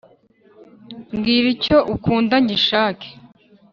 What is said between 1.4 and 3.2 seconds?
icyo ukunda ngishake